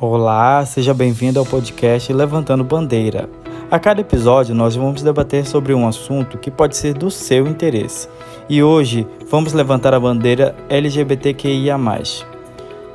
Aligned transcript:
Olá, 0.00 0.66
seja 0.66 0.92
bem-vindo 0.92 1.38
ao 1.38 1.46
podcast 1.46 2.12
Levantando 2.12 2.64
Bandeira. 2.64 3.30
A 3.70 3.78
cada 3.78 4.00
episódio, 4.00 4.52
nós 4.52 4.74
vamos 4.74 5.02
debater 5.02 5.46
sobre 5.46 5.72
um 5.72 5.86
assunto 5.86 6.36
que 6.36 6.50
pode 6.50 6.76
ser 6.76 6.94
do 6.94 7.12
seu 7.12 7.46
interesse. 7.46 8.08
E 8.48 8.60
hoje 8.60 9.06
vamos 9.30 9.52
levantar 9.52 9.94
a 9.94 10.00
bandeira 10.00 10.52
LGBTQIA. 10.68 11.78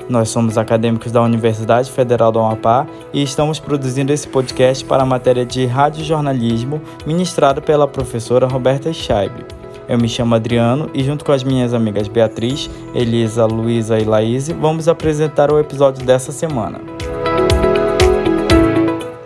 Nós 0.10 0.28
somos 0.28 0.58
acadêmicos 0.58 1.10
da 1.10 1.22
Universidade 1.22 1.90
Federal 1.90 2.34
do 2.34 2.40
Amapá 2.40 2.86
e 3.14 3.24
estamos 3.24 3.60
produzindo 3.60 4.12
esse 4.12 4.28
podcast 4.28 4.84
para 4.84 5.04
a 5.04 5.06
matéria 5.06 5.46
de 5.46 5.66
radiojornalismo 5.66 6.82
ministrado 7.08 7.62
pela 7.62 7.88
professora 7.88 8.46
Roberta 8.46 8.92
Scheibe. 8.92 9.59
Eu 9.90 9.98
me 9.98 10.08
chamo 10.08 10.36
Adriano 10.36 10.92
e 10.94 11.04
junto 11.04 11.26
com 11.26 11.32
as 11.32 11.44
minhas 11.44 11.74
amigas 11.74 12.08
Beatriz, 12.08 12.70
Elisa, 12.94 13.44
Luísa 13.48 13.98
e 13.98 14.04
Laís, 14.04 14.48
vamos 14.48 14.88
apresentar 14.88 15.52
o 15.52 15.60
episódio 15.60 16.06
dessa 16.06 16.32
semana. 16.32 16.80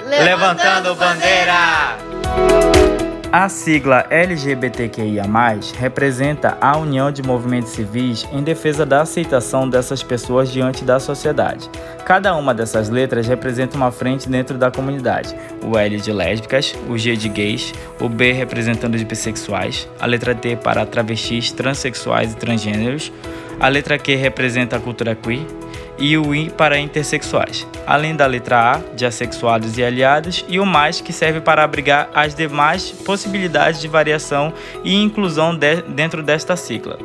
Levantando 0.07 0.95
bandeira! 0.95 2.72
A 3.35 3.49
sigla 3.49 4.05
LGBTQIA+, 4.11 5.23
representa 5.79 6.55
a 6.61 6.77
união 6.77 7.11
de 7.11 7.23
movimentos 7.23 7.71
civis 7.71 8.27
em 8.31 8.43
defesa 8.43 8.85
da 8.85 9.01
aceitação 9.01 9.67
dessas 9.67 10.03
pessoas 10.03 10.51
diante 10.51 10.83
da 10.85 10.99
sociedade. 10.99 11.67
Cada 12.05 12.35
uma 12.35 12.53
dessas 12.53 12.91
letras 12.91 13.25
representa 13.25 13.75
uma 13.75 13.91
frente 13.91 14.29
dentro 14.29 14.55
da 14.55 14.69
comunidade. 14.69 15.35
O 15.63 15.75
L 15.75 15.97
de 15.97 16.13
lésbicas, 16.13 16.75
o 16.87 16.95
G 16.95 17.15
de 17.15 17.27
gays, 17.27 17.73
o 17.99 18.07
B 18.07 18.33
representando 18.33 18.93
os 18.93 19.01
bissexuais, 19.01 19.89
a 19.99 20.05
letra 20.05 20.35
T 20.35 20.55
para 20.55 20.85
travestis, 20.85 21.51
transexuais 21.51 22.33
e 22.33 22.35
transgêneros, 22.35 23.11
a 23.59 23.67
letra 23.67 23.97
Q 23.97 24.13
representa 24.13 24.77
a 24.77 24.79
cultura 24.79 25.15
queer 25.15 25.47
e 26.03 26.17
o 26.17 26.35
I 26.35 26.49
para 26.49 26.77
intersexuais, 26.77 27.65
além 27.87 28.13
da 28.13 28.25
letra 28.25 28.73
A 28.73 28.81
de 28.93 29.05
assexuados 29.05 29.77
e 29.77 29.83
aliados 29.85 30.43
e 30.49 30.59
o 30.59 30.65
mais 30.65 30.99
que 30.99 31.13
serve 31.13 31.39
para 31.39 31.63
abrigar 31.63 32.09
as 32.13 32.35
demais 32.35 32.91
possibilidades 32.91 33.79
de 33.79 33.87
variação 33.87 34.51
e 34.83 35.01
inclusão 35.01 35.55
de 35.55 35.81
dentro 35.83 36.21
desta 36.21 36.57
sigla. 36.57 36.99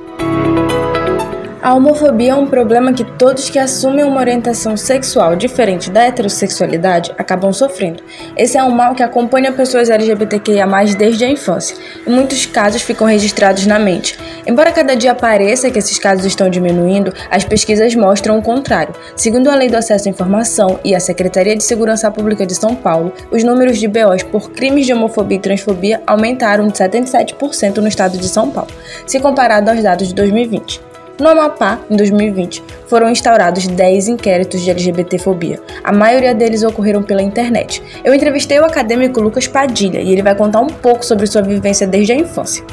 A 1.69 1.75
homofobia 1.75 2.33
é 2.33 2.35
um 2.35 2.47
problema 2.47 2.95
que 2.95 3.05
todos 3.05 3.51
que 3.51 3.59
assumem 3.59 4.03
uma 4.03 4.21
orientação 4.21 4.75
sexual 4.75 5.37
diferente 5.37 5.91
da 5.91 6.01
heterossexualidade 6.05 7.13
acabam 7.19 7.53
sofrendo. 7.53 8.03
Esse 8.35 8.57
é 8.57 8.65
um 8.65 8.71
mal 8.71 8.95
que 8.95 9.03
acompanha 9.03 9.53
pessoas 9.53 9.91
LGBTQIA+, 9.91 10.67
desde 10.97 11.27
a 11.27 11.29
infância. 11.29 11.77
Em 12.07 12.11
muitos 12.11 12.47
casos 12.47 12.81
ficam 12.81 13.07
registrados 13.07 13.67
na 13.67 13.79
mente. 13.79 14.19
Embora 14.47 14.73
cada 14.73 14.97
dia 14.97 15.15
pareça 15.15 15.71
que 15.71 15.79
esses 15.79 15.99
casos 15.99 16.25
estão 16.25 16.49
diminuindo, 16.49 17.13
as 17.31 17.45
pesquisas 17.45 17.95
mostram 17.95 18.39
o 18.39 18.43
contrário. 18.43 18.95
Segundo 19.15 19.51
a 19.51 19.55
Lei 19.55 19.69
do 19.69 19.77
Acesso 19.77 20.09
à 20.09 20.11
Informação 20.11 20.81
e 20.83 20.95
a 20.95 21.01
Secretaria 21.01 21.55
de 21.55 21.65
Segurança 21.65 22.11
Pública 22.11 22.47
de 22.47 22.55
São 22.55 22.75
Paulo, 22.75 23.13
os 23.31 23.45
números 23.45 23.77
de 23.77 23.87
BOs 23.87 24.23
por 24.23 24.53
crimes 24.53 24.87
de 24.87 24.95
homofobia 24.95 25.37
e 25.37 25.41
transfobia 25.43 26.03
aumentaram 26.07 26.67
de 26.67 26.79
77% 26.79 27.77
no 27.77 27.89
estado 27.89 28.17
de 28.17 28.27
São 28.27 28.49
Paulo, 28.49 28.71
se 29.07 29.21
comparado 29.21 29.71
aos 29.71 29.83
dados 29.83 30.09
de 30.09 30.15
2020. 30.15 30.88
No 31.21 31.29
Amapá, 31.29 31.81
em 31.91 31.97
2020, 31.97 32.63
foram 32.87 33.11
instaurados 33.11 33.67
10 33.67 34.07
inquéritos 34.07 34.61
de 34.61 34.71
LGBTfobia. 34.71 35.61
A 35.83 35.93
maioria 35.93 36.33
deles 36.33 36.63
ocorreram 36.63 37.03
pela 37.03 37.21
internet. 37.21 37.83
Eu 38.05 38.15
entrevistei 38.15 38.61
o 38.61 38.65
acadêmico 38.65 39.21
Lucas 39.21 39.49
Padilha 39.49 40.01
e 40.01 40.13
ele 40.13 40.23
vai 40.23 40.37
contar 40.37 40.61
um 40.61 40.69
pouco 40.69 41.05
sobre 41.05 41.27
sua 41.27 41.43
vivência 41.43 41.89
desde 41.89 42.13
a 42.13 42.15
infância. 42.15 42.65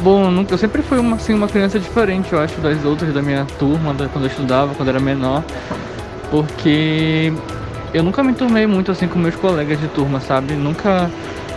Bom, 0.00 0.44
eu 0.48 0.56
sempre 0.56 0.80
fui 0.80 0.96
uma, 0.96 1.16
assim, 1.16 1.34
uma 1.34 1.48
criança 1.48 1.76
diferente, 1.80 2.32
eu 2.32 2.38
acho, 2.38 2.60
das 2.60 2.84
outras 2.84 3.12
da 3.12 3.20
minha 3.20 3.44
turma, 3.58 3.92
quando 4.12 4.24
eu 4.26 4.30
estudava, 4.30 4.72
quando 4.76 4.90
eu 4.90 4.94
era 4.94 5.02
menor, 5.02 5.42
porque 6.30 7.32
eu 7.92 8.04
nunca 8.04 8.22
me 8.22 8.32
tornei 8.32 8.64
muito 8.64 8.92
assim 8.92 9.08
com 9.08 9.18
meus 9.18 9.34
colegas 9.34 9.80
de 9.80 9.88
turma, 9.88 10.20
sabe? 10.20 10.54
Nunca 10.54 11.10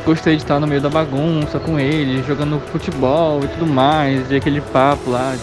gostei 0.04 0.38
de 0.38 0.42
estar 0.42 0.60
no 0.60 0.66
meio 0.66 0.82
da 0.82 0.90
bagunça 0.90 1.60
com 1.60 1.80
eles, 1.80 2.26
jogando 2.26 2.60
futebol 2.72 3.44
e 3.44 3.48
tudo 3.48 3.68
mais, 3.68 4.32
e 4.32 4.38
aquele 4.38 4.60
papo 4.60 5.12
lá, 5.12 5.36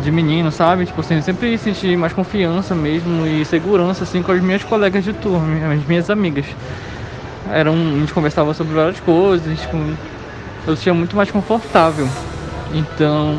de 0.00 0.10
menino, 0.10 0.50
sabe? 0.50 0.86
Tipo 0.86 1.00
assim, 1.00 1.20
sempre 1.20 1.56
senti 1.58 1.96
mais 1.96 2.12
confiança 2.12 2.74
mesmo 2.74 3.26
e 3.26 3.44
segurança 3.44 4.04
assim 4.04 4.22
com 4.22 4.32
as 4.32 4.40
minhas 4.40 4.64
colegas 4.64 5.04
de 5.04 5.12
turma, 5.12 5.72
as 5.72 5.86
minhas 5.86 6.10
amigas. 6.10 6.46
Era 7.50 7.70
um, 7.70 7.96
a 7.96 7.98
gente 8.00 8.12
conversava 8.12 8.54
sobre 8.54 8.74
várias 8.74 9.00
coisas, 9.00 9.60
tipo, 9.60 9.76
eu 10.66 10.76
sentia 10.76 10.94
muito 10.94 11.16
mais 11.16 11.30
confortável. 11.30 12.08
Então, 12.72 13.38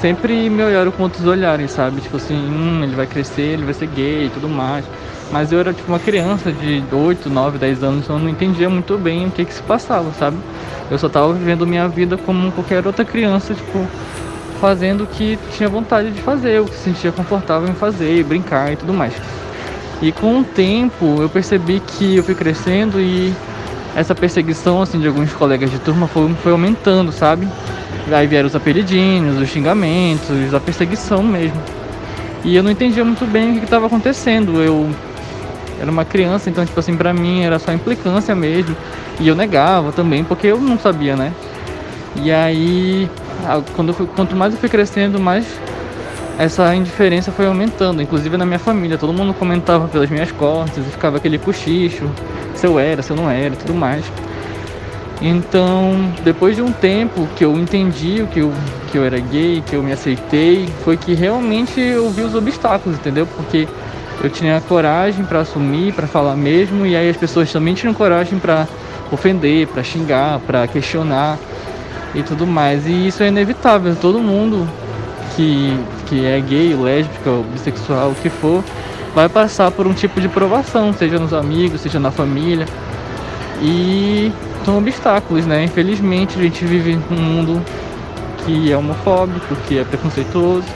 sempre 0.00 0.50
me 0.50 0.62
olharam 0.62 0.90
com 0.90 1.02
outros 1.02 1.24
olhares, 1.26 1.70
sabe? 1.70 2.00
Tipo 2.00 2.16
assim, 2.16 2.34
hum, 2.34 2.82
ele 2.82 2.94
vai 2.94 3.06
crescer, 3.06 3.42
ele 3.42 3.64
vai 3.64 3.74
ser 3.74 3.86
gay 3.86 4.26
e 4.26 4.30
tudo 4.30 4.48
mais. 4.48 4.84
Mas 5.30 5.52
eu 5.52 5.58
era 5.58 5.72
tipo 5.72 5.90
uma 5.90 5.98
criança 5.98 6.52
de 6.52 6.82
8, 6.92 7.30
9, 7.30 7.58
10 7.58 7.82
anos, 7.82 8.04
então 8.04 8.16
eu 8.16 8.22
não 8.22 8.28
entendia 8.28 8.68
muito 8.68 8.96
bem 8.98 9.26
o 9.26 9.30
que 9.30 9.44
que 9.44 9.54
se 9.54 9.62
passava, 9.62 10.12
sabe? 10.12 10.36
Eu 10.90 10.98
só 10.98 11.08
tava 11.08 11.32
vivendo 11.32 11.66
minha 11.66 11.88
vida 11.88 12.16
como 12.16 12.52
qualquer 12.52 12.86
outra 12.86 13.04
criança, 13.04 13.54
tipo, 13.54 13.86
fazendo 14.64 15.04
o 15.04 15.06
que 15.06 15.38
tinha 15.54 15.68
vontade 15.68 16.10
de 16.10 16.22
fazer, 16.22 16.58
o 16.58 16.64
que 16.64 16.74
se 16.74 16.84
sentia 16.84 17.12
confortável 17.12 17.68
em 17.68 17.74
fazer, 17.74 18.24
brincar 18.24 18.72
e 18.72 18.76
tudo 18.76 18.94
mais. 18.94 19.12
E 20.00 20.10
com 20.10 20.40
o 20.40 20.42
tempo 20.42 21.20
eu 21.20 21.28
percebi 21.28 21.80
que 21.80 22.16
eu 22.16 22.24
fui 22.24 22.34
crescendo 22.34 22.98
e 22.98 23.30
essa 23.94 24.14
perseguição 24.14 24.80
assim 24.80 24.98
de 24.98 25.06
alguns 25.06 25.34
colegas 25.34 25.70
de 25.70 25.78
turma 25.78 26.06
foi, 26.06 26.32
foi 26.42 26.52
aumentando, 26.52 27.12
sabe? 27.12 27.46
Aí 28.10 28.26
vieram 28.26 28.46
os 28.46 28.56
apelidinhos, 28.56 29.38
os 29.38 29.50
xingamentos, 29.50 30.54
a 30.54 30.60
perseguição 30.60 31.22
mesmo. 31.22 31.60
E 32.42 32.56
eu 32.56 32.62
não 32.62 32.70
entendia 32.70 33.04
muito 33.04 33.26
bem 33.26 33.56
o 33.56 33.58
que 33.58 33.64
estava 33.64 33.84
acontecendo. 33.84 34.62
Eu 34.62 34.88
era 35.78 35.90
uma 35.90 36.06
criança, 36.06 36.48
então 36.48 36.64
tipo 36.64 36.80
assim, 36.80 36.96
pra 36.96 37.12
mim 37.12 37.42
era 37.42 37.58
só 37.58 37.70
implicância 37.70 38.34
mesmo. 38.34 38.74
E 39.20 39.28
eu 39.28 39.34
negava 39.34 39.92
também, 39.92 40.24
porque 40.24 40.46
eu 40.46 40.58
não 40.58 40.78
sabia, 40.78 41.16
né? 41.16 41.34
E 42.16 42.32
aí 42.32 43.10
quando 43.74 43.94
quanto 44.14 44.36
mais 44.36 44.52
eu 44.54 44.58
fui 44.58 44.68
crescendo, 44.68 45.20
mais 45.20 45.46
essa 46.38 46.74
indiferença 46.74 47.30
foi 47.30 47.46
aumentando, 47.46 48.02
inclusive 48.02 48.36
na 48.36 48.44
minha 48.44 48.58
família. 48.58 48.98
Todo 48.98 49.12
mundo 49.12 49.32
comentava 49.34 49.86
pelas 49.88 50.10
minhas 50.10 50.32
costas 50.32 50.84
ficava 50.86 51.18
aquele 51.18 51.38
cochicho, 51.38 52.10
se 52.54 52.66
eu 52.66 52.78
era, 52.78 53.02
se 53.02 53.10
eu 53.10 53.16
não 53.16 53.30
era 53.30 53.54
tudo 53.54 53.74
mais. 53.74 54.04
Então, 55.22 56.12
depois 56.24 56.56
de 56.56 56.62
um 56.62 56.72
tempo 56.72 57.26
que 57.36 57.44
eu 57.44 57.56
entendi 57.56 58.26
que 58.32 58.40
eu, 58.40 58.52
que 58.90 58.98
eu 58.98 59.04
era 59.04 59.18
gay, 59.18 59.62
que 59.64 59.74
eu 59.74 59.82
me 59.82 59.92
aceitei, 59.92 60.68
foi 60.84 60.96
que 60.96 61.14
realmente 61.14 61.80
eu 61.80 62.10
vi 62.10 62.22
os 62.22 62.34
obstáculos, 62.34 62.98
entendeu? 62.98 63.26
Porque 63.26 63.68
eu 64.22 64.28
tinha 64.28 64.60
coragem 64.62 65.24
para 65.24 65.40
assumir, 65.40 65.92
para 65.92 66.06
falar 66.06 66.36
mesmo, 66.36 66.84
e 66.84 66.96
aí 66.96 67.08
as 67.08 67.16
pessoas 67.16 67.50
também 67.52 67.74
tinham 67.74 67.94
coragem 67.94 68.38
para 68.38 68.66
ofender, 69.10 69.68
para 69.68 69.82
xingar, 69.82 70.40
para 70.40 70.66
questionar 70.66 71.38
e 72.14 72.22
tudo 72.22 72.46
mais. 72.46 72.86
E 72.86 73.08
isso 73.08 73.22
é 73.22 73.28
inevitável. 73.28 73.94
Todo 73.96 74.18
mundo 74.18 74.68
que, 75.36 75.78
que 76.06 76.24
é 76.24 76.40
gay, 76.40 76.74
lésbica, 76.74 77.30
bissexual, 77.52 78.10
o 78.10 78.14
que 78.14 78.28
for, 78.28 78.62
vai 79.14 79.28
passar 79.28 79.70
por 79.70 79.86
um 79.86 79.92
tipo 79.92 80.20
de 80.20 80.28
provação, 80.28 80.92
seja 80.92 81.18
nos 81.18 81.32
amigos, 81.32 81.80
seja 81.80 81.98
na 81.98 82.10
família. 82.10 82.66
E 83.62 84.32
são 84.64 84.78
obstáculos, 84.78 85.46
né? 85.46 85.64
Infelizmente 85.64 86.38
a 86.38 86.42
gente 86.42 86.64
vive 86.64 86.98
num 87.10 87.20
mundo 87.20 87.62
que 88.44 88.72
é 88.72 88.76
homofóbico, 88.76 89.54
que 89.68 89.78
é 89.78 89.84
preconceituoso. 89.84 90.66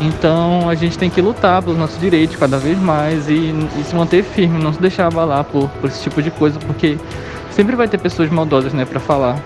Então 0.00 0.68
a 0.68 0.74
gente 0.74 0.96
tem 0.96 1.10
que 1.10 1.20
lutar 1.20 1.60
pelos 1.62 1.78
nossos 1.78 1.98
direitos 1.98 2.36
cada 2.36 2.56
vez 2.56 2.78
mais 2.78 3.28
e, 3.28 3.52
e 3.78 3.84
se 3.84 3.94
manter 3.96 4.22
firme, 4.22 4.62
não 4.62 4.72
se 4.72 4.80
deixar 4.80 5.06
abalar 5.06 5.44
por, 5.44 5.68
por 5.68 5.88
esse 5.88 6.02
tipo 6.02 6.22
de 6.22 6.30
coisa, 6.30 6.58
porque 6.60 6.96
sempre 7.50 7.74
vai 7.74 7.88
ter 7.88 7.98
pessoas 7.98 8.30
maldosas, 8.30 8.72
né, 8.72 8.84
para 8.84 9.00
falar. 9.00 9.36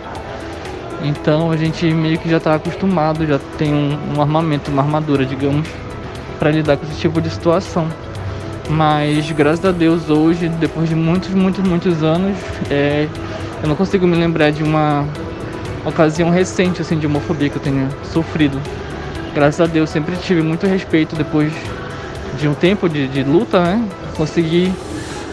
Então 1.05 1.51
a 1.51 1.57
gente 1.57 1.85
meio 1.87 2.19
que 2.19 2.29
já 2.29 2.37
está 2.37 2.55
acostumado, 2.55 3.27
já 3.27 3.39
tem 3.59 3.75
um, 3.75 4.17
um, 4.17 4.23
armamento, 4.23 4.71
uma 4.71 4.83
armadura, 4.83 5.27
digamos, 5.27 5.69
para 6.39 6.51
lidar 6.51 6.77
com 6.77 6.87
esse 6.87 7.01
tipo 7.01 7.21
de 7.21 7.31
situação. 7.31 7.89
Mas 8.71 9.31
graças 9.33 9.65
a 9.65 9.73
Deus 9.73 10.09
hoje, 10.09 10.49
depois 10.49 10.89
de 10.89 10.95
muitos, 10.95 11.31
muitos, 11.31 11.67
muitos 11.67 12.03
anos, 12.03 12.37
é, 12.71 13.09
eu 13.63 13.69
não 13.69 13.75
consigo 13.75 14.07
me 14.07 14.17
lembrar 14.17 14.53
de 14.53 14.63
uma 14.63 15.05
ocasião 15.85 16.31
recente 16.31 16.81
assim 16.81 16.97
de 16.99 17.07
homofobia 17.07 17.49
que 17.49 17.57
eu 17.57 17.63
tenha 17.63 17.89
sofrido. 18.05 18.61
Graças 19.35 19.61
a 19.61 19.67
Deus 19.67 19.91
sempre 19.91 20.15
tive 20.17 20.43
muito 20.43 20.67
respeito 20.67 21.17
depois 21.17 21.53
de 22.39 22.47
um 22.47 22.55
tempo 22.55 22.89
de, 22.89 23.09
de 23.09 23.25
luta, 23.25 23.61
né? 23.61 23.85
Consegui 24.17 24.73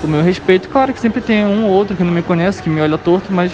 o 0.04 0.08
meu 0.08 0.24
respeito. 0.24 0.70
Claro 0.70 0.94
que 0.94 1.00
sempre 1.00 1.22
tem 1.22 1.46
um 1.46 1.66
ou 1.66 1.72
outro 1.72 1.96
que 1.96 2.04
não 2.04 2.12
me 2.12 2.22
conhece, 2.22 2.64
que 2.64 2.70
me 2.70 2.82
olha 2.82 2.98
torto, 2.98 3.32
mas 3.32 3.52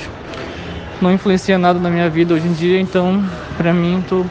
não 1.01 1.12
influencia 1.12 1.57
nada 1.57 1.80
na 1.80 1.89
minha 1.89 2.09
vida 2.09 2.33
hoje 2.33 2.47
em 2.47 2.53
dia, 2.53 2.80
então 2.80 3.24
pra 3.57 3.74
mim 3.74 4.03
tô, 4.07 4.25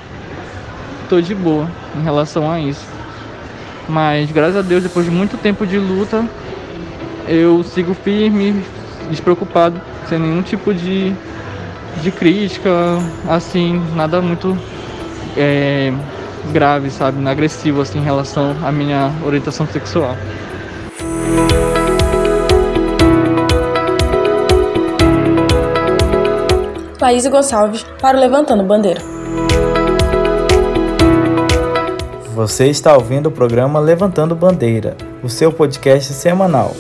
tô 1.08 1.20
de 1.20 1.34
boa 1.34 1.68
em 1.96 2.02
relação 2.02 2.50
a 2.50 2.60
isso. 2.60 2.86
Mas 3.88 4.30
graças 4.30 4.56
a 4.56 4.62
Deus, 4.62 4.82
depois 4.82 5.04
de 5.04 5.12
muito 5.12 5.36
tempo 5.36 5.66
de 5.66 5.78
luta, 5.78 6.24
eu 7.28 7.62
sigo 7.62 7.94
firme, 7.94 8.64
despreocupado, 9.10 9.80
sem 10.08 10.18
nenhum 10.18 10.42
tipo 10.42 10.72
de, 10.72 11.12
de 12.02 12.10
crítica, 12.10 12.70
assim, 13.28 13.82
nada 13.94 14.20
muito 14.22 14.56
é, 15.36 15.92
grave, 16.52 16.90
sabe, 16.90 17.26
agressivo 17.26 17.80
assim 17.80 17.98
em 17.98 18.04
relação 18.04 18.56
à 18.62 18.72
minha 18.72 19.12
orientação 19.24 19.66
sexual. 19.66 20.16
Laís 27.04 27.26
Gonçalves, 27.26 27.84
para 28.00 28.16
o 28.16 28.20
Levantando 28.20 28.64
Bandeira. 28.64 29.02
Você 32.34 32.68
está 32.68 32.96
ouvindo 32.96 33.26
o 33.26 33.30
programa 33.30 33.78
Levantando 33.78 34.34
Bandeira, 34.34 34.96
o 35.22 35.28
seu 35.28 35.52
podcast 35.52 36.14
semanal. 36.14 36.74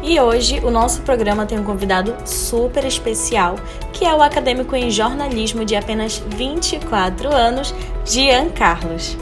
E 0.00 0.20
hoje 0.20 0.60
o 0.60 0.70
nosso 0.70 1.02
programa 1.02 1.44
tem 1.44 1.58
um 1.58 1.64
convidado 1.64 2.14
super 2.24 2.84
especial, 2.84 3.56
que 3.92 4.04
é 4.04 4.14
o 4.14 4.22
acadêmico 4.22 4.76
em 4.76 4.88
jornalismo 4.88 5.64
de 5.64 5.74
apenas 5.74 6.22
24 6.36 7.34
anos, 7.34 7.74
Gian 8.04 8.48
Carlos. 8.50 9.16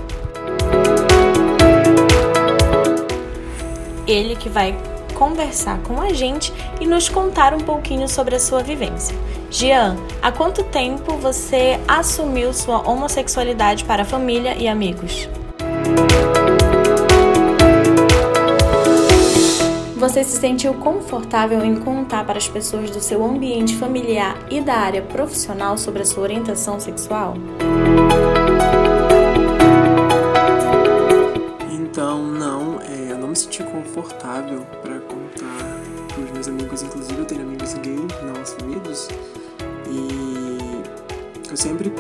Ele 4.07 4.37
que 4.37 4.51
vai 4.51 4.77
conversar 5.15 5.79
com 5.83 6.01
a 6.01 6.13
gente 6.13 6.53
e 6.81 6.87
nos 6.87 7.09
contar 7.09 7.55
um 7.55 7.61
pouquinho 7.61 8.09
sobre 8.09 8.35
a 8.35 8.41
sua 8.41 8.63
vivência. 8.63 9.17
Gian, 9.51 9.97
há 10.21 10.31
quanto 10.31 10.63
tempo 10.65 11.17
você 11.17 11.81
assumiu 11.89 12.53
sua 12.53 12.87
homossexualidade 12.89 13.85
para 13.85 14.03
a 14.03 14.05
família 14.05 14.55
e 14.57 14.69
amigos? 14.69 15.29
Você 19.97 20.23
se 20.23 20.37
sentiu 20.37 20.75
confortável 20.75 21.65
em 21.65 21.77
contar 21.77 22.27
para 22.27 22.37
as 22.37 22.47
pessoas 22.47 22.91
do 22.91 23.01
seu 23.01 23.25
ambiente 23.25 23.75
familiar 23.77 24.37
e 24.51 24.61
da 24.61 24.75
área 24.75 25.01
profissional 25.01 25.79
sobre 25.79 26.03
a 26.03 26.05
sua 26.05 26.25
orientação 26.25 26.79
sexual? 26.79 27.35
Confortável 33.95 34.67
para 34.83 34.99
contar 35.01 35.81
para 36.13 36.25
os 36.25 36.31
meus 36.33 36.49
amigos, 36.49 36.83
inclusive 36.83 37.19
eu 37.19 37.25
tenho 37.25 37.43
amigos 37.43 37.75
gays 37.75 38.23
não 38.23 38.41
assumidos, 38.41 39.09
e 39.89 40.83
eu 41.51 41.57
sempre 41.57 41.93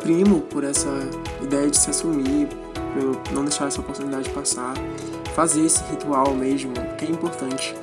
primo 0.00 0.40
por 0.42 0.64
essa 0.64 0.88
ideia 1.42 1.68
de 1.70 1.76
se 1.76 1.90
assumir, 1.90 2.48
por 2.94 3.32
não 3.32 3.44
deixar 3.44 3.66
essa 3.66 3.80
oportunidade 3.80 4.28
passar 4.30 4.74
fazer 5.34 5.64
esse 5.64 5.82
ritual 5.84 6.34
mesmo, 6.34 6.72
que 6.98 7.04
é 7.06 7.08
importante. 7.08 7.74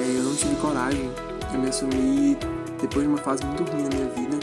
É, 0.00 0.18
eu 0.18 0.22
não 0.22 0.34
tive 0.34 0.56
coragem, 0.56 1.10
eu 1.52 1.60
me 1.60 1.68
assumi 1.68 2.36
depois 2.80 3.04
de 3.04 3.08
uma 3.08 3.18
fase 3.18 3.44
muito 3.44 3.62
ruim 3.70 3.82
na 3.82 3.90
minha 3.90 4.08
vida. 4.08 4.38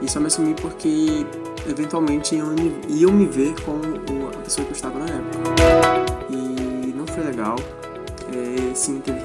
E 0.00 0.10
só 0.10 0.20
me 0.20 0.26
assumi 0.26 0.54
porque 0.54 1.24
eventualmente 1.68 2.34
iam 2.34 2.48
me, 2.48 2.74
iam 2.88 3.12
me 3.12 3.26
ver 3.26 3.54
com 3.62 3.80
a 4.28 4.42
pessoa 4.42 4.64
que 4.64 4.72
eu 4.72 4.76
estava 4.76 4.98
na 4.98 5.06
época. 5.06 5.91
Foi 7.22 7.30
legal. 7.30 7.56
É, 8.34 8.74
sim, 8.74 9.00
teve 9.00 9.20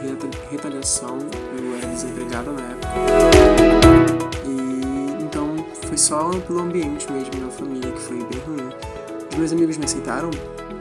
retaliação, 0.51 1.17
eu 1.57 1.75
era 1.77 1.87
desempregada 1.87 2.51
na 2.51 2.61
época. 2.61 2.87
E 4.45 5.23
então 5.23 5.65
foi 5.87 5.97
só 5.97 6.29
pelo 6.41 6.59
ambiente 6.59 7.11
mesmo, 7.11 7.31
da 7.43 7.49
família, 7.49 7.91
que 7.91 7.99
foi 7.99 8.17
bem 8.17 8.39
ruim. 8.45 8.69
Os 9.31 9.37
meus 9.37 9.51
amigos 9.51 9.77
me 9.77 9.85
aceitaram, 9.85 10.29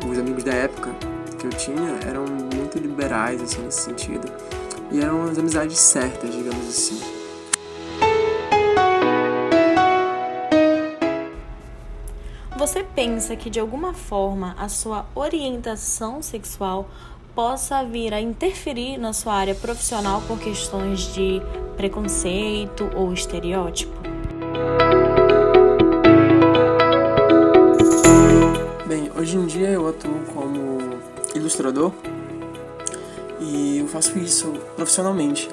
os 0.07 0.19
amigos 0.19 0.45
da 0.45 0.53
época, 0.53 0.91
que 1.39 1.47
eu 1.47 1.51
tinha 1.51 1.99
eram 2.07 2.27
muito 2.55 2.79
liberais, 2.79 3.41
assim, 3.41 3.63
nesse 3.63 3.81
sentido. 3.81 4.31
E 4.93 5.01
eram 5.01 5.25
as 5.25 5.39
amizades 5.39 5.79
certas, 5.79 6.35
digamos 6.35 6.69
assim. 6.69 7.01
Pensa 13.07 13.37
que 13.37 13.49
de 13.49 13.61
alguma 13.61 13.95
forma 13.95 14.57
a 14.59 14.69
sua 14.69 15.07
orientação 15.15 16.21
sexual 16.21 16.91
possa 17.37 17.85
vir 17.85 18.13
a 18.13 18.21
interferir 18.21 18.99
na 18.99 19.13
sua 19.13 19.35
área 19.35 19.55
profissional 19.55 20.21
por 20.27 20.41
questões 20.41 21.15
de 21.15 21.41
preconceito 21.77 22.91
ou 22.97 23.13
estereótipo? 23.13 23.93
Bem, 28.89 29.09
hoje 29.17 29.37
em 29.37 29.47
dia 29.47 29.69
eu 29.69 29.89
atuo 29.89 30.19
como 30.35 30.99
ilustrador 31.33 31.93
e 33.39 33.79
eu 33.79 33.87
faço 33.87 34.19
isso 34.19 34.53
profissionalmente. 34.75 35.49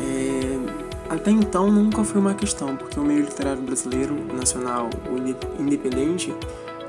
É, 0.00 1.12
até 1.12 1.32
então 1.32 1.72
nunca 1.72 2.04
foi 2.04 2.20
uma 2.20 2.34
questão, 2.34 2.76
porque 2.76 3.00
o 3.00 3.02
meio 3.02 3.22
literário 3.22 3.62
brasileiro, 3.62 4.14
nacional, 4.32 4.88
independente, 5.58 6.32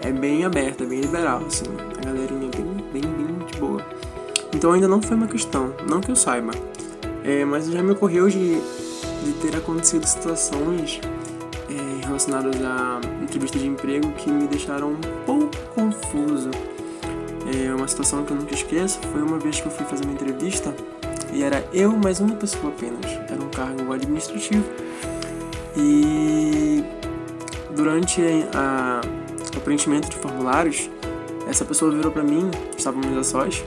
é 0.05 0.11
bem 0.11 0.45
aberto, 0.45 0.83
é 0.83 0.85
bem 0.85 1.01
liberal, 1.01 1.41
assim, 1.45 1.65
a 1.97 2.05
galerinha 2.05 2.49
é 2.53 2.57
bem, 2.57 3.01
bem, 3.01 3.11
bem 3.11 3.47
de 3.51 3.59
boa. 3.59 3.81
Então 4.53 4.71
ainda 4.71 4.87
não 4.87 5.01
foi 5.01 5.17
uma 5.17 5.27
questão, 5.27 5.73
não 5.89 6.01
que 6.01 6.11
eu 6.11 6.15
saiba, 6.15 6.51
é, 7.23 7.43
mas 7.43 7.67
já 7.67 7.81
me 7.81 7.91
ocorreu 7.91 8.29
de, 8.29 8.55
de 8.55 9.33
ter 9.41 9.55
acontecido 9.57 10.05
situações 10.05 10.99
é, 11.69 12.05
relacionadas 12.05 12.55
à 12.63 13.01
entrevista 13.21 13.57
de 13.57 13.67
emprego 13.67 14.11
que 14.13 14.29
me 14.29 14.47
deixaram 14.47 14.91
um 14.91 15.01
pouco 15.25 15.51
confuso 15.73 16.51
é 17.53 17.73
uma 17.73 17.87
situação 17.87 18.25
que 18.25 18.31
eu 18.31 18.37
nunca 18.37 18.55
esqueço 18.55 18.99
foi 19.11 19.21
uma 19.21 19.37
vez 19.37 19.61
que 19.61 19.67
eu 19.67 19.71
fui 19.71 19.85
fazer 19.85 20.03
uma 20.03 20.13
entrevista 20.13 20.73
e 21.35 21.43
era 21.43 21.67
eu 21.73 21.91
mais 21.91 22.21
uma 22.21 22.33
pessoa 22.35 22.71
apenas. 22.71 23.11
Era 23.29 23.43
um 23.43 23.49
cargo 23.49 23.91
administrativo. 23.91 24.63
E 25.75 26.81
durante 27.75 28.21
a, 28.53 29.01
o 29.57 29.61
preenchimento 29.61 30.09
de 30.09 30.17
formulários, 30.17 30.89
essa 31.47 31.63
pessoa 31.63 31.91
virou 31.91 32.11
para 32.11 32.23
mim, 32.23 32.49
estávamos 32.77 33.17
a 33.17 33.23
sós, 33.23 33.63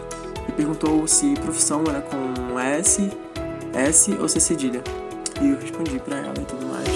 e 0.49 0.53
perguntou 0.53 1.07
se 1.07 1.35
profissão 1.35 1.85
era 1.89 2.01
com 2.01 2.59
S, 2.59 3.11
S 3.73 4.17
ou 4.21 4.29
C 4.29 4.41
cedilha. 4.41 4.83
E 5.41 5.51
eu 5.51 5.59
respondi 5.59 5.99
para 6.01 6.17
ela 6.17 6.35
e 6.37 6.45
tudo 6.45 6.67
mais. 6.67 6.89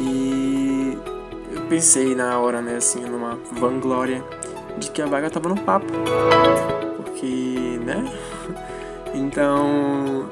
E 0.00 0.98
eu 1.52 1.62
pensei 1.62 2.14
na 2.14 2.38
hora, 2.38 2.60
né, 2.62 2.76
assim, 2.76 3.00
numa 3.00 3.38
vanglória 3.52 4.22
de 4.78 4.90
que 4.90 5.02
a 5.02 5.06
vaga 5.06 5.28
tava 5.28 5.48
no 5.48 5.60
papo. 5.60 5.86
Porque, 6.96 7.80
né? 7.84 8.04
Então, 9.14 10.28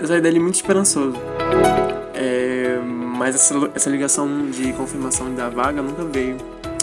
eu 0.00 0.06
saí 0.06 0.20
dali 0.20 0.40
muito 0.40 0.56
esperançoso. 0.56 1.16
É, 2.14 2.80
mas 2.82 3.34
essa, 3.34 3.54
essa 3.74 3.90
ligação 3.90 4.50
de 4.50 4.72
confirmação 4.72 5.32
da 5.34 5.48
vaga 5.48 5.82
nunca 5.82 6.02
veio. 6.02 6.36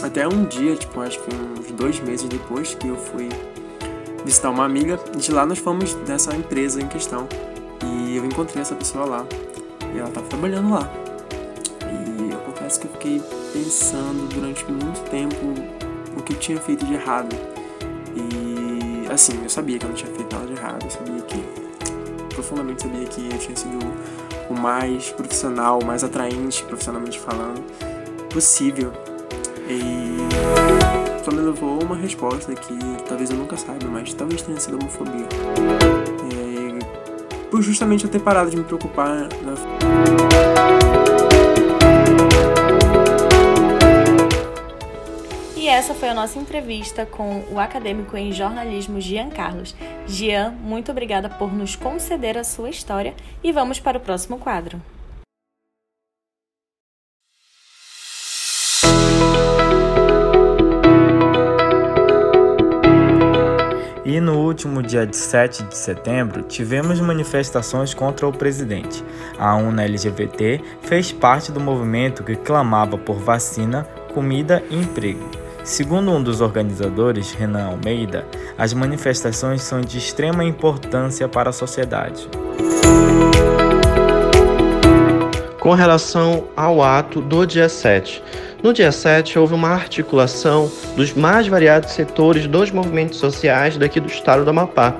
Até 0.03 0.27
um 0.27 0.43
dia, 0.43 0.75
tipo, 0.75 0.99
acho 0.99 1.17
que 1.21 1.33
uns 1.33 1.71
dois 1.71 1.97
meses 2.01 2.27
depois 2.27 2.75
que 2.75 2.89
eu 2.89 2.97
fui 2.97 3.29
visitar 4.25 4.49
uma 4.49 4.65
amiga, 4.65 4.99
de 5.15 5.31
lá 5.31 5.45
nós 5.45 5.59
fomos 5.59 5.95
nessa 6.05 6.35
empresa 6.35 6.81
em 6.81 6.87
questão. 6.87 7.25
E 7.81 8.17
eu 8.17 8.25
encontrei 8.25 8.61
essa 8.61 8.75
pessoa 8.75 9.05
lá. 9.05 9.25
E 9.95 9.97
ela 9.97 10.09
tava 10.09 10.27
trabalhando 10.27 10.71
lá. 10.71 10.91
E 11.81 12.33
eu 12.33 12.37
confesso 12.39 12.81
que 12.81 12.87
eu 12.87 12.91
fiquei 12.91 13.21
pensando 13.53 14.27
durante 14.33 14.69
muito 14.69 15.09
tempo 15.09 15.37
o 16.17 16.21
que 16.21 16.33
eu 16.33 16.37
tinha 16.37 16.59
feito 16.59 16.85
de 16.85 16.95
errado. 16.95 17.33
E 18.13 19.09
assim, 19.09 19.41
eu 19.41 19.49
sabia 19.49 19.79
que 19.79 19.85
eu 19.85 19.89
não 19.89 19.95
tinha 19.95 20.11
feito 20.11 20.35
nada 20.35 20.47
de 20.47 20.53
errado, 20.53 20.83
eu 20.83 20.91
sabia 20.91 21.21
que 21.21 21.43
profundamente 22.35 22.81
sabia 22.81 23.05
que 23.05 23.29
eu 23.31 23.39
tinha 23.39 23.55
sido 23.55 23.79
o 24.49 24.53
mais 24.53 25.11
profissional, 25.11 25.79
o 25.79 25.85
mais 25.85 26.03
atraente 26.03 26.61
profissionalmente 26.65 27.17
falando 27.19 27.63
possível. 28.29 28.91
E 29.67 31.23
só 31.23 31.31
me 31.31 31.41
levou 31.41 31.81
uma 31.83 31.95
resposta 31.95 32.53
que 32.53 32.73
talvez 33.07 33.29
eu 33.29 33.37
nunca 33.37 33.55
saiba, 33.55 33.87
mas 33.87 34.13
talvez 34.13 34.41
tenha 34.41 34.59
sido 34.59 34.77
homofobia. 34.77 35.27
E, 36.31 36.79
por 37.49 37.61
justamente 37.61 38.03
eu 38.03 38.09
ter 38.09 38.19
parado 38.19 38.49
de 38.49 38.57
me 38.57 38.63
preocupar 38.63 39.29
na 39.41 39.53
E 45.55 45.67
essa 45.69 45.93
foi 45.93 46.09
a 46.09 46.13
nossa 46.13 46.37
entrevista 46.37 47.05
com 47.05 47.41
o 47.49 47.57
acadêmico 47.57 48.17
em 48.17 48.33
jornalismo 48.33 48.99
Gian 48.99 49.29
Carlos. 49.29 49.73
Gian, 50.05 50.51
muito 50.51 50.91
obrigada 50.91 51.29
por 51.29 51.53
nos 51.53 51.73
conceder 51.73 52.37
a 52.37 52.43
sua 52.43 52.69
história 52.69 53.15
e 53.41 53.49
vamos 53.53 53.79
para 53.79 53.97
o 53.97 54.01
próximo 54.01 54.37
quadro. 54.37 54.81
E 64.13 64.21
no 64.21 64.37
último 64.37 64.83
dia 64.83 65.11
7 65.11 65.63
de 65.63 65.75
setembro, 65.75 66.43
tivemos 66.43 66.99
manifestações 67.01 67.95
contra 67.95 68.27
o 68.27 68.31
presidente. 68.31 69.03
A 69.39 69.55
UNA 69.55 69.85
LGBT 69.85 70.61
fez 70.83 71.11
parte 71.11 71.51
do 71.51 71.59
movimento 71.59 72.23
que 72.23 72.35
clamava 72.35 72.95
por 72.95 73.17
vacina, 73.17 73.87
comida 74.13 74.63
e 74.69 74.75
emprego. 74.75 75.27
Segundo 75.63 76.11
um 76.11 76.21
dos 76.21 76.41
organizadores, 76.41 77.31
Renan 77.31 77.65
Almeida, 77.65 78.23
as 78.55 78.71
manifestações 78.71 79.63
são 79.63 79.81
de 79.81 79.97
extrema 79.97 80.43
importância 80.43 81.27
para 81.27 81.49
a 81.49 81.53
sociedade. 81.53 82.29
Com 85.59 85.73
relação 85.73 86.49
ao 86.55 86.83
ato 86.83 87.19
do 87.19 87.47
dia 87.47 87.67
7, 87.67 88.21
No 88.63 88.71
dia 88.71 88.93
7, 88.93 89.37
houve 89.37 89.53
uma 89.53 89.67
articulação 89.67 90.71
dos 90.95 91.13
mais 91.13 91.45
variados 91.47 91.91
setores 91.91 92.47
dos 92.47 92.71
movimentos 92.71 93.19
sociais 93.19 93.75
daqui 93.75 93.99
do 93.99 94.07
estado 94.07 94.45
do 94.45 94.49
Amapá. 94.51 94.95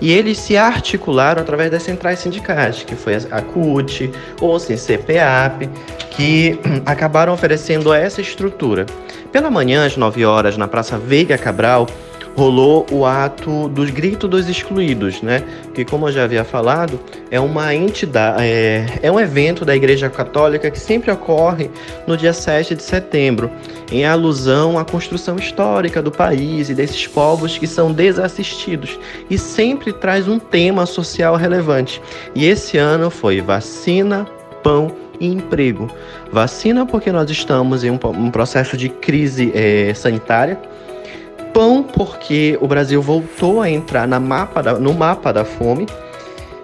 E 0.00 0.12
eles 0.12 0.38
se 0.38 0.56
articularam 0.56 1.42
através 1.42 1.68
das 1.68 1.82
centrais 1.82 2.20
sindicais, 2.20 2.84
que 2.84 2.94
foi 2.94 3.16
a 3.16 3.42
CUT, 3.42 4.12
ou 4.40 4.54
assim, 4.54 4.76
CPAP, 4.76 5.68
que 6.12 6.60
acabaram 6.86 7.32
oferecendo 7.32 7.92
essa 7.92 8.20
estrutura. 8.20 8.86
Pela 9.32 9.50
manhã, 9.50 9.84
às 9.84 9.96
9 9.96 10.24
horas, 10.24 10.56
na 10.56 10.68
Praça 10.68 10.96
Veiga 10.96 11.36
Cabral, 11.36 11.88
rolou 12.38 12.86
o 12.92 13.04
ato 13.04 13.68
dos 13.68 13.90
gritos 13.90 14.30
dos 14.30 14.48
excluídos, 14.48 15.20
né? 15.22 15.42
Que 15.74 15.84
como 15.84 16.06
eu 16.06 16.12
já 16.12 16.22
havia 16.22 16.44
falado, 16.44 17.00
é 17.32 17.40
uma 17.40 17.74
entidade, 17.74 18.44
é, 18.44 18.86
é 19.02 19.10
um 19.10 19.18
evento 19.18 19.64
da 19.64 19.74
Igreja 19.74 20.08
Católica 20.08 20.70
que 20.70 20.78
sempre 20.78 21.10
ocorre 21.10 21.68
no 22.06 22.16
dia 22.16 22.32
7 22.32 22.76
de 22.76 22.82
setembro, 22.84 23.50
em 23.90 24.04
alusão 24.04 24.78
à 24.78 24.84
construção 24.84 25.34
histórica 25.34 26.00
do 26.00 26.12
país 26.12 26.70
e 26.70 26.74
desses 26.74 27.08
povos 27.08 27.58
que 27.58 27.66
são 27.66 27.92
desassistidos 27.92 29.00
e 29.28 29.36
sempre 29.36 29.92
traz 29.92 30.28
um 30.28 30.38
tema 30.38 30.86
social 30.86 31.34
relevante. 31.34 32.00
E 32.36 32.46
esse 32.46 32.78
ano 32.78 33.10
foi 33.10 33.40
vacina, 33.40 34.28
pão 34.62 34.94
e 35.18 35.26
emprego. 35.26 35.90
Vacina 36.30 36.86
porque 36.86 37.10
nós 37.10 37.28
estamos 37.28 37.82
em 37.82 37.90
um, 37.90 37.98
um 38.14 38.30
processo 38.30 38.76
de 38.76 38.88
crise 38.88 39.50
é, 39.52 39.92
sanitária 39.92 40.56
pão, 41.58 41.82
porque 41.82 42.56
o 42.60 42.68
Brasil 42.68 43.02
voltou 43.02 43.60
a 43.60 43.68
entrar 43.68 44.06
na 44.06 44.20
mapa 44.20 44.62
da, 44.62 44.74
no 44.74 44.94
mapa 44.94 45.32
da 45.32 45.44
fome. 45.44 45.86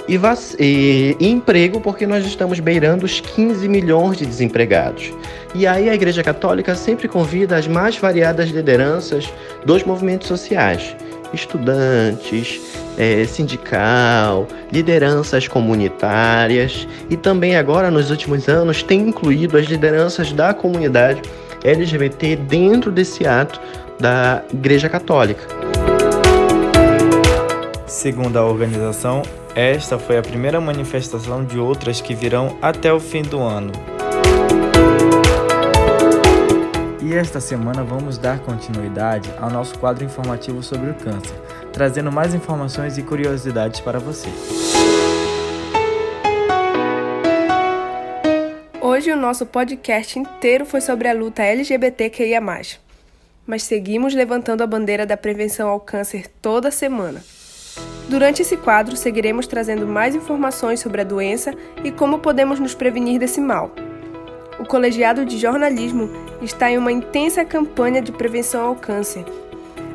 E, 0.06 0.16
e, 0.60 1.16
emprego, 1.26 1.80
porque 1.80 2.06
nós 2.06 2.24
estamos 2.24 2.60
beirando 2.60 3.04
os 3.04 3.18
15 3.18 3.68
milhões 3.68 4.18
de 4.18 4.24
desempregados. 4.24 5.12
E 5.52 5.66
aí 5.66 5.90
a 5.90 5.94
Igreja 5.94 6.22
Católica 6.22 6.76
sempre 6.76 7.08
convida 7.08 7.56
as 7.56 7.66
mais 7.66 7.96
variadas 7.96 8.50
lideranças 8.50 9.32
dos 9.66 9.82
movimentos 9.82 10.28
sociais, 10.28 10.94
estudantes, 11.32 12.60
é, 12.96 13.24
sindical, 13.24 14.46
lideranças 14.70 15.48
comunitárias 15.48 16.86
e 17.10 17.16
também 17.16 17.56
agora 17.56 17.90
nos 17.90 18.12
últimos 18.12 18.48
anos 18.48 18.84
tem 18.84 19.08
incluído 19.08 19.56
as 19.56 19.66
lideranças 19.66 20.32
da 20.32 20.54
comunidade 20.54 21.20
LGBT 21.64 22.36
dentro 22.36 22.92
desse 22.92 23.26
ato 23.26 23.58
da 23.98 24.42
Igreja 24.52 24.88
Católica. 24.88 25.44
Segundo 27.86 28.36
a 28.36 28.44
organização, 28.44 29.22
esta 29.54 29.98
foi 29.98 30.18
a 30.18 30.22
primeira 30.22 30.60
manifestação 30.60 31.44
de 31.44 31.58
outras 31.58 32.00
que 32.00 32.14
virão 32.14 32.58
até 32.60 32.92
o 32.92 32.98
fim 32.98 33.22
do 33.22 33.40
ano. 33.40 33.72
E 37.00 37.14
esta 37.14 37.40
semana 37.40 37.84
vamos 37.84 38.18
dar 38.18 38.40
continuidade 38.40 39.30
ao 39.38 39.50
nosso 39.50 39.78
quadro 39.78 40.04
informativo 40.04 40.62
sobre 40.62 40.90
o 40.90 40.94
câncer, 40.94 41.36
trazendo 41.72 42.10
mais 42.10 42.34
informações 42.34 42.98
e 42.98 43.02
curiosidades 43.02 43.80
para 43.80 43.98
você. 43.98 44.28
Hoje 48.80 49.12
o 49.12 49.16
nosso 49.16 49.46
podcast 49.46 50.18
inteiro 50.18 50.64
foi 50.64 50.80
sobre 50.80 51.08
a 51.08 51.12
luta 51.12 51.42
LGBTQIA+ 51.42 52.40
mas 53.46 53.62
seguimos 53.62 54.14
levantando 54.14 54.62
a 54.62 54.66
bandeira 54.66 55.04
da 55.04 55.16
prevenção 55.16 55.68
ao 55.68 55.80
câncer 55.80 56.26
toda 56.40 56.70
semana. 56.70 57.22
Durante 58.08 58.42
esse 58.42 58.56
quadro, 58.56 58.96
seguiremos 58.96 59.46
trazendo 59.46 59.86
mais 59.86 60.14
informações 60.14 60.80
sobre 60.80 61.00
a 61.00 61.04
doença 61.04 61.52
e 61.82 61.90
como 61.90 62.18
podemos 62.18 62.60
nos 62.60 62.74
prevenir 62.74 63.18
desse 63.18 63.40
mal. 63.40 63.70
O 64.58 64.64
Colegiado 64.64 65.24
de 65.24 65.38
Jornalismo 65.38 66.08
está 66.40 66.70
em 66.70 66.78
uma 66.78 66.92
intensa 66.92 67.44
campanha 67.44 68.00
de 68.00 68.12
prevenção 68.12 68.66
ao 68.66 68.76
câncer. 68.76 69.24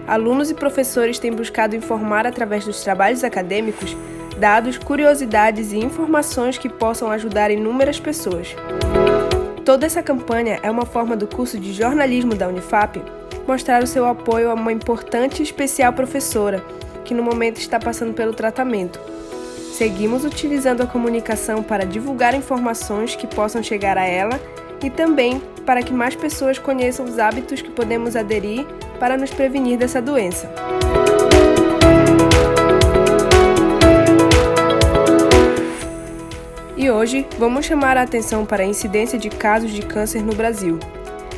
Alunos 0.07 0.49
e 0.49 0.55
professores 0.55 1.19
têm 1.19 1.31
buscado 1.31 1.75
informar 1.75 2.25
através 2.25 2.65
dos 2.65 2.81
trabalhos 2.81 3.23
acadêmicos 3.23 3.95
dados, 4.39 4.77
curiosidades 4.77 5.71
e 5.71 5.77
informações 5.77 6.57
que 6.57 6.69
possam 6.69 7.11
ajudar 7.11 7.51
inúmeras 7.51 7.99
pessoas. 7.99 8.55
Toda 9.65 9.85
essa 9.85 10.01
campanha 10.01 10.59
é 10.63 10.71
uma 10.71 10.85
forma 10.85 11.15
do 11.15 11.27
curso 11.27 11.59
de 11.59 11.73
jornalismo 11.73 12.33
da 12.33 12.47
Unifap 12.47 13.01
mostrar 13.49 13.81
o 13.81 13.87
seu 13.87 14.05
apoio 14.05 14.51
a 14.51 14.53
uma 14.53 14.71
importante 14.71 15.39
e 15.39 15.43
especial 15.43 15.91
professora 15.91 16.63
que 17.03 17.15
no 17.15 17.23
momento 17.23 17.57
está 17.57 17.79
passando 17.79 18.13
pelo 18.13 18.31
tratamento. 18.31 18.99
Seguimos 19.73 20.23
utilizando 20.23 20.83
a 20.83 20.85
comunicação 20.85 21.63
para 21.63 21.83
divulgar 21.83 22.35
informações 22.35 23.15
que 23.15 23.25
possam 23.25 23.63
chegar 23.63 23.97
a 23.97 24.05
ela 24.05 24.39
e 24.83 24.89
também 24.91 25.41
para 25.65 25.81
que 25.81 25.91
mais 25.91 26.15
pessoas 26.15 26.59
conheçam 26.59 27.03
os 27.03 27.17
hábitos 27.17 27.59
que 27.59 27.71
podemos 27.71 28.15
aderir 28.15 28.67
para 28.99 29.17
nos 29.17 29.31
prevenir 29.31 29.79
dessa 29.79 29.99
doença. 29.99 30.47
E 36.77 36.91
hoje 36.91 37.25
vamos 37.39 37.65
chamar 37.65 37.97
a 37.97 38.03
atenção 38.03 38.45
para 38.45 38.61
a 38.61 38.67
incidência 38.67 39.17
de 39.17 39.31
casos 39.31 39.71
de 39.71 39.81
câncer 39.81 40.21
no 40.21 40.35
Brasil. 40.35 40.77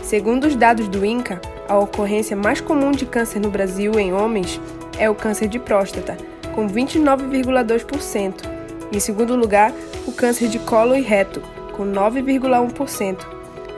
Segundo 0.03 0.45
os 0.45 0.57
dados 0.57 0.89
do 0.89 1.05
INCA, 1.05 1.39
a 1.71 1.79
ocorrência 1.79 2.35
mais 2.35 2.59
comum 2.59 2.91
de 2.91 3.05
câncer 3.05 3.39
no 3.39 3.49
Brasil 3.49 3.97
em 3.97 4.11
homens 4.11 4.59
é 4.99 5.09
o 5.09 5.15
câncer 5.15 5.47
de 5.47 5.57
próstata, 5.57 6.17
com 6.53 6.67
29,2%. 6.67 8.43
Em 8.91 8.99
segundo 8.99 9.37
lugar, 9.37 9.71
o 10.05 10.11
câncer 10.11 10.49
de 10.49 10.59
colo 10.59 10.93
e 10.93 10.99
reto, 10.99 11.41
com 11.71 11.85
9,1%. 11.85 13.25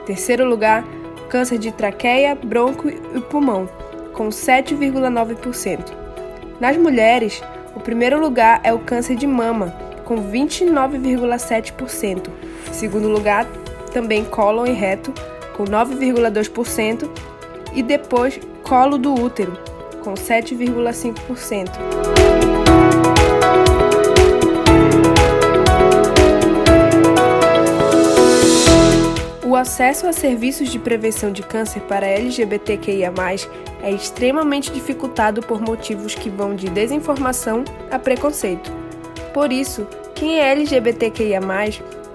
Em 0.02 0.06
terceiro 0.06 0.44
lugar, 0.44 0.84
câncer 1.28 1.56
de 1.56 1.70
traqueia, 1.70 2.34
bronco 2.34 2.88
e 2.88 3.20
pulmão, 3.20 3.68
com 4.12 4.28
7,9%. 4.28 5.92
Nas 6.58 6.76
mulheres, 6.76 7.40
o 7.76 7.80
primeiro 7.80 8.20
lugar 8.20 8.60
é 8.64 8.72
o 8.72 8.80
câncer 8.80 9.14
de 9.14 9.28
mama, 9.28 9.72
com 10.04 10.16
29,7%. 10.16 12.28
Em 12.68 12.72
segundo 12.72 13.08
lugar, 13.08 13.46
também 13.92 14.24
cólon 14.24 14.66
e 14.66 14.72
reto, 14.72 15.14
com 15.56 15.62
9,2%, 15.62 17.08
e 17.74 17.82
depois 17.82 18.40
colo 18.62 18.96
do 18.96 19.12
útero, 19.14 19.58
com 20.02 20.14
7,5%. 20.14 21.70
O 29.46 29.56
acesso 29.56 30.08
a 30.08 30.12
serviços 30.12 30.68
de 30.68 30.80
prevenção 30.80 31.30
de 31.30 31.42
câncer 31.42 31.80
para 31.82 32.06
LGBTQIA, 32.06 33.12
é 33.82 33.90
extremamente 33.90 34.72
dificultado 34.72 35.42
por 35.42 35.60
motivos 35.60 36.14
que 36.14 36.28
vão 36.28 36.56
de 36.56 36.68
desinformação 36.68 37.62
a 37.90 37.98
preconceito. 37.98 38.72
Por 39.32 39.52
isso, 39.52 39.86
quem 40.14 40.40
é 40.40 40.50
LGBTQIA, 40.50 41.40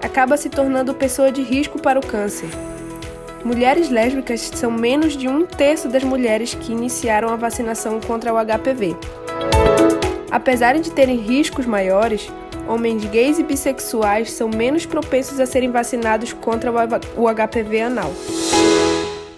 acaba 0.02 0.36
se 0.36 0.50
tornando 0.50 0.92
pessoa 0.92 1.32
de 1.32 1.42
risco 1.42 1.80
para 1.80 1.98
o 1.98 2.06
câncer. 2.06 2.50
Mulheres 3.44 3.88
lésbicas 3.88 4.42
são 4.54 4.70
menos 4.70 5.16
de 5.16 5.26
um 5.26 5.46
terço 5.46 5.88
das 5.88 6.04
mulheres 6.04 6.54
que 6.54 6.72
iniciaram 6.72 7.30
a 7.30 7.36
vacinação 7.36 7.98
contra 7.98 8.32
o 8.34 8.36
HPV. 8.36 8.94
Apesar 10.30 10.78
de 10.78 10.90
terem 10.90 11.16
riscos 11.16 11.64
maiores, 11.64 12.30
homens 12.68 13.04
gays 13.06 13.38
e 13.38 13.42
bissexuais 13.42 14.30
são 14.30 14.48
menos 14.48 14.84
propensos 14.84 15.40
a 15.40 15.46
serem 15.46 15.70
vacinados 15.70 16.34
contra 16.34 16.70
o 16.70 17.34
HPV 17.34 17.80
anal. 17.80 18.12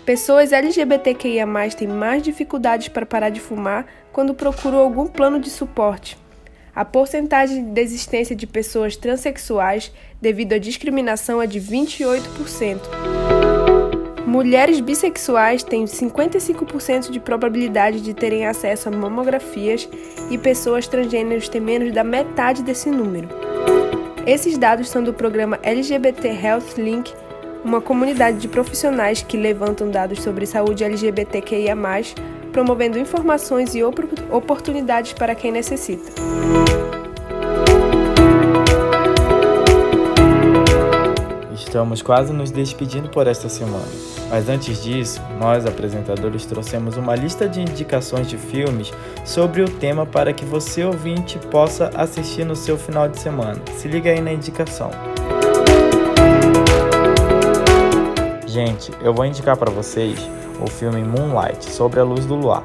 Pessoas 0.04 0.52
LGBTQIA 0.52 1.47
têm 1.76 1.87
mais 1.87 2.23
dificuldades 2.25 2.88
para 2.88 3.06
parar 3.06 3.30
de 3.30 3.40
fumar 3.40 3.87
quando 4.12 4.35
procuram 4.35 4.78
algum 4.78 5.06
plano 5.06 5.38
de 5.38 5.49
suporte. 5.49 6.18
A 6.75 6.85
porcentagem 6.85 7.66
de 7.66 7.71
desistência 7.71 8.35
de 8.35 8.47
pessoas 8.47 8.97
transexuais 8.97 9.92
devido 10.21 10.54
à 10.54 10.59
discriminação 10.59 11.40
é 11.40 11.47
de 11.47 11.61
28%. 11.61 13.22
Mulheres 14.32 14.80
bissexuais 14.80 15.62
têm 15.62 15.84
55% 15.84 17.10
de 17.10 17.20
probabilidade 17.20 18.00
de 18.00 18.14
terem 18.14 18.46
acesso 18.46 18.88
a 18.88 18.90
mamografias 18.90 19.86
e 20.30 20.38
pessoas 20.38 20.86
transgêneros 20.86 21.50
têm 21.50 21.60
menos 21.60 21.92
da 21.92 22.02
metade 22.02 22.62
desse 22.62 22.90
número. 22.90 23.28
Esses 24.26 24.56
dados 24.56 24.88
são 24.88 25.04
do 25.04 25.12
programa 25.12 25.58
LGBT 25.62 26.28
Health 26.28 26.78
Link, 26.78 27.12
uma 27.62 27.82
comunidade 27.82 28.38
de 28.38 28.48
profissionais 28.48 29.20
que 29.20 29.36
levantam 29.36 29.90
dados 29.90 30.22
sobre 30.22 30.46
saúde 30.46 30.82
LGBTQIA, 30.82 31.76
promovendo 32.52 32.98
informações 32.98 33.74
e 33.74 33.82
oportunidades 33.84 35.12
para 35.12 35.34
quem 35.34 35.52
necessita. 35.52 36.10
Estamos 41.73 42.02
quase 42.02 42.35
nos 42.35 42.50
despedindo 42.50 43.09
por 43.09 43.26
esta 43.26 43.49
semana. 43.49 43.88
Mas 44.29 44.47
antes 44.50 44.83
disso, 44.83 45.23
nós 45.41 45.64
apresentadores 45.64 46.45
trouxemos 46.45 46.99
uma 46.99 47.14
lista 47.14 47.49
de 47.49 47.62
indicações 47.62 48.29
de 48.29 48.37
filmes 48.37 48.93
sobre 49.25 49.62
o 49.62 49.64
tema 49.64 50.05
para 50.05 50.35
que 50.35 50.45
você 50.45 50.85
ouvinte 50.85 51.38
possa 51.38 51.91
assistir 51.95 52.45
no 52.45 52.55
seu 52.55 52.76
final 52.76 53.09
de 53.09 53.19
semana. 53.19 53.59
Se 53.79 53.88
liga 53.88 54.11
aí 54.11 54.21
na 54.21 54.35
indicação. 54.35 54.91
Gente, 58.47 58.93
eu 59.00 59.14
vou 59.14 59.25
indicar 59.25 59.57
para 59.57 59.71
vocês 59.71 60.21
o 60.61 60.67
filme 60.67 61.02
Moonlight, 61.02 61.64
Sobre 61.71 62.00
a 62.00 62.05
Luz 62.05 62.26
do 62.26 62.35
Luar. 62.35 62.64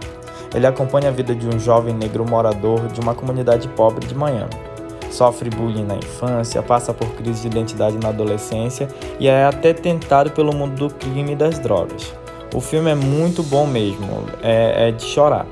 Ele 0.54 0.68
acompanha 0.68 1.08
a 1.08 1.14
vida 1.14 1.34
de 1.34 1.48
um 1.48 1.58
jovem 1.58 1.94
negro 1.94 2.30
morador 2.30 2.86
de 2.88 3.00
uma 3.00 3.16
comunidade 3.16 3.70
pobre 3.70 4.06
de 4.06 4.14
Miami. 4.14 4.67
Sofre 5.12 5.50
bullying 5.50 5.86
na 5.86 5.96
infância, 5.96 6.62
passa 6.62 6.94
por 6.94 7.08
crise 7.10 7.42
de 7.42 7.48
identidade 7.48 7.98
na 7.98 8.10
adolescência 8.10 8.88
e 9.20 9.28
é 9.28 9.46
até 9.46 9.74
tentado 9.74 10.32
pelo 10.32 10.54
mundo 10.54 10.76
do 10.76 10.94
crime 10.94 11.34
e 11.34 11.36
das 11.36 11.60
drogas. 11.60 12.14
O 12.54 12.62
filme 12.62 12.92
é 12.92 12.96
muito 12.96 13.44
bom 13.44 13.66
mesmo, 13.66 14.26
é, 14.42 14.90
é 14.90 14.92
de 14.92 15.04
chorar. 15.04 15.46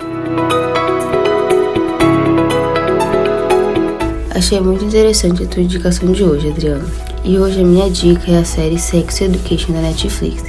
Achei 4.36 4.60
muito 4.60 4.84
interessante 4.84 5.44
a 5.44 5.48
tua 5.48 5.64
indicação 5.64 6.12
de 6.12 6.24
hoje, 6.24 6.50
Adriano. 6.50 6.90
E 7.24 7.40
hoje 7.40 7.62
a 7.62 7.64
minha 7.64 7.90
dica 7.90 8.32
é 8.32 8.38
a 8.38 8.46
série 8.46 8.78
Sex 8.78 9.22
Education 9.22 9.74
da 9.74 9.80
Netflix, 9.80 10.44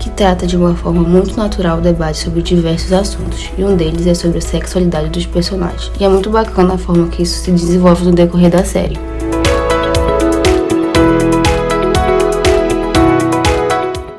que 0.00 0.10
trata 0.10 0.46
de 0.46 0.56
uma 0.56 0.74
forma 0.74 1.02
muito 1.02 1.36
natural 1.36 1.78
o 1.78 1.80
debate 1.80 2.18
sobre 2.18 2.42
diversos 2.42 2.92
assuntos, 2.92 3.48
e 3.56 3.62
um 3.62 3.76
deles 3.76 4.04
é 4.06 4.14
sobre 4.14 4.38
a 4.38 4.40
sexualidade 4.40 5.10
dos 5.10 5.26
personagens. 5.26 5.92
E 6.00 6.04
é 6.04 6.08
muito 6.08 6.30
bacana 6.30 6.74
a 6.74 6.78
forma 6.78 7.06
que 7.08 7.22
isso 7.22 7.44
se 7.44 7.52
desenvolve 7.52 8.06
no 8.06 8.12
decorrer 8.12 8.50
da 8.50 8.64
série. 8.64 8.98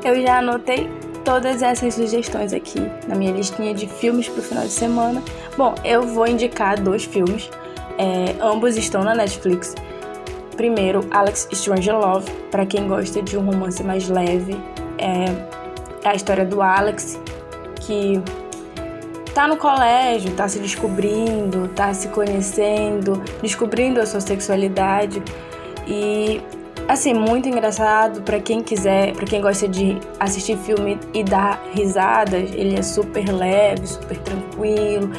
Eu 0.02 0.22
já 0.22 0.38
anotei 0.38 0.88
todas 1.24 1.60
essas 1.60 1.92
sugestões 1.92 2.54
aqui 2.54 2.80
na 3.06 3.14
minha 3.14 3.32
listinha 3.32 3.74
de 3.74 3.86
filmes 3.86 4.26
para 4.26 4.40
o 4.40 4.42
final 4.42 4.64
de 4.64 4.72
semana. 4.72 5.22
Bom, 5.58 5.74
eu 5.84 6.06
vou 6.06 6.26
indicar 6.26 6.80
dois 6.80 7.04
filmes 7.04 7.50
é, 7.98 8.34
ambos 8.40 8.76
estão 8.76 9.04
na 9.04 9.14
Netflix. 9.14 9.74
Primeiro, 10.56 11.06
Alex 11.10 11.48
Strange 11.52 11.90
Love, 11.90 12.30
para 12.50 12.66
quem 12.66 12.88
gosta 12.88 13.22
de 13.22 13.36
um 13.36 13.44
romance 13.44 13.82
mais 13.82 14.08
leve. 14.08 14.56
É, 14.98 15.61
é 16.04 16.08
a 16.08 16.14
história 16.14 16.44
do 16.44 16.60
Alex, 16.60 17.18
que 17.80 18.20
tá 19.34 19.46
no 19.46 19.56
colégio, 19.56 20.32
tá 20.34 20.48
se 20.48 20.58
descobrindo, 20.58 21.68
tá 21.68 21.92
se 21.94 22.08
conhecendo, 22.08 23.22
descobrindo 23.40 24.00
a 24.00 24.06
sua 24.06 24.20
sexualidade. 24.20 25.22
E 25.86 26.40
assim, 26.88 27.14
muito 27.14 27.48
engraçado 27.48 28.22
para 28.22 28.40
quem 28.40 28.62
quiser, 28.62 29.14
para 29.14 29.24
quem 29.24 29.40
gosta 29.40 29.66
de 29.66 29.98
assistir 30.20 30.56
filme 30.58 30.98
e 31.14 31.24
dar 31.24 31.62
risadas, 31.74 32.50
ele 32.52 32.78
é 32.78 32.82
super 32.82 33.30
leve, 33.32 33.86
super 33.86 34.18
tranquilo 34.18 35.10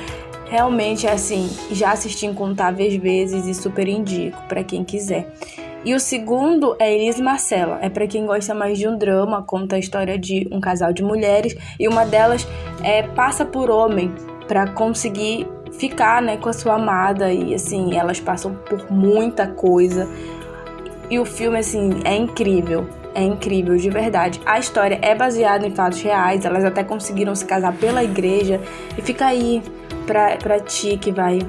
realmente 0.53 1.07
assim, 1.07 1.49
já 1.71 1.93
assisti 1.93 2.27
incontáveis 2.27 2.93
vezes 2.95 3.47
e 3.47 3.55
super 3.55 3.87
indico 3.87 4.39
para 4.47 4.63
quem 4.63 4.83
quiser. 4.83 5.33
E 5.85 5.93
o 5.93 5.99
segundo 5.99 6.77
é 6.79 6.93
Elis 6.93 7.19
Marcela, 7.19 7.77
é 7.81 7.89
para 7.89 8.07
quem 8.07 8.25
gosta 8.25 8.53
mais 8.53 8.77
de 8.77 8.87
um 8.87 8.97
drama, 8.97 9.43
conta 9.43 9.75
a 9.75 9.79
história 9.79 10.17
de 10.17 10.47
um 10.49 10.61
casal 10.61 10.93
de 10.93 11.03
mulheres 11.03 11.57
e 11.77 11.89
uma 11.89 12.05
delas 12.05 12.47
é 12.81 13.03
passa 13.03 13.43
por 13.43 13.69
homem 13.69 14.13
para 14.47 14.67
conseguir 14.67 15.45
ficar, 15.73 16.21
né, 16.21 16.37
com 16.37 16.47
a 16.47 16.53
sua 16.53 16.75
amada 16.75 17.33
e 17.33 17.53
assim, 17.53 17.97
elas 17.97 18.19
passam 18.19 18.55
por 18.55 18.89
muita 18.89 19.45
coisa. 19.47 20.07
E 21.09 21.19
o 21.19 21.25
filme 21.25 21.57
assim 21.57 21.99
é 22.05 22.15
incrível. 22.15 22.87
É 23.15 23.21
incrível, 23.21 23.75
de 23.75 23.89
verdade. 23.89 24.41
A 24.45 24.57
história 24.57 24.97
é 25.01 25.13
baseada 25.13 25.67
em 25.67 25.75
fatos 25.75 26.01
reais, 26.01 26.45
elas 26.45 26.63
até 26.63 26.83
conseguiram 26.83 27.35
se 27.35 27.45
casar 27.45 27.73
pela 27.73 28.03
igreja. 28.03 28.59
E 28.97 29.01
fica 29.01 29.25
aí 29.25 29.61
pra, 30.07 30.37
pra 30.37 30.59
ti 30.59 30.97
que 30.97 31.11
vai 31.11 31.39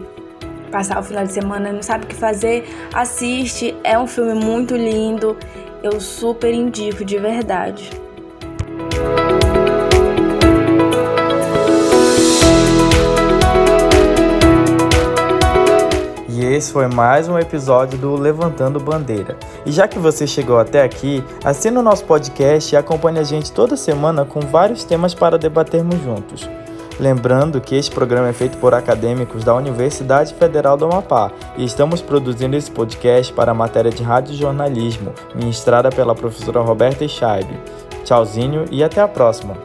passar 0.74 0.98
o 0.98 1.04
final 1.04 1.24
de 1.24 1.32
semana 1.32 1.72
não 1.72 1.84
sabe 1.84 2.04
o 2.04 2.08
que 2.08 2.16
fazer, 2.16 2.68
assiste. 2.92 3.76
É 3.84 3.96
um 3.96 4.08
filme 4.08 4.34
muito 4.34 4.74
lindo. 4.74 5.36
Eu 5.84 6.00
super 6.00 6.52
indico 6.52 7.04
de 7.04 7.16
verdade. 7.16 7.90
E 16.28 16.44
esse 16.44 16.72
foi 16.72 16.88
mais 16.88 17.28
um 17.28 17.38
episódio 17.38 17.96
do 17.96 18.16
Levantando 18.16 18.80
Bandeira. 18.80 19.38
E 19.64 19.70
já 19.70 19.86
que 19.86 20.00
você 20.00 20.26
chegou 20.26 20.58
até 20.58 20.82
aqui, 20.82 21.22
assina 21.44 21.78
o 21.78 21.84
nosso 21.84 22.04
podcast 22.04 22.74
e 22.74 22.76
acompanhe 22.76 23.20
a 23.20 23.22
gente 23.22 23.52
toda 23.52 23.76
semana 23.76 24.24
com 24.24 24.40
vários 24.40 24.82
temas 24.82 25.14
para 25.14 25.38
debatermos 25.38 26.02
juntos. 26.02 26.50
Lembrando 26.98 27.60
que 27.60 27.74
este 27.74 27.92
programa 27.92 28.28
é 28.28 28.32
feito 28.32 28.56
por 28.58 28.72
acadêmicos 28.72 29.42
da 29.42 29.54
Universidade 29.54 30.32
Federal 30.34 30.76
do 30.76 30.84
Amapá 30.84 31.32
e 31.56 31.64
estamos 31.64 32.00
produzindo 32.00 32.56
esse 32.56 32.70
podcast 32.70 33.32
para 33.32 33.50
a 33.50 33.54
matéria 33.54 33.90
de 33.90 34.02
rádio 34.02 34.34
ministrada 35.34 35.90
pela 35.90 36.14
professora 36.14 36.60
Roberta 36.60 37.06
Scheib. 37.06 37.48
Tchauzinho 38.04 38.66
e 38.70 38.84
até 38.84 39.00
a 39.00 39.08
próxima! 39.08 39.56